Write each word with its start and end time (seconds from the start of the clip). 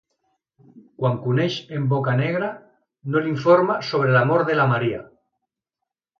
Quan 1.01 1.19
coneix 1.25 1.57
en 1.79 1.85
Boccanegra, 1.91 2.47
no 3.13 3.23
l'informa 3.27 3.77
sobre 3.93 4.17
la 4.19 4.25
mort 4.33 4.51
de 4.51 4.59
la 4.63 4.69
Maria. 4.75 5.05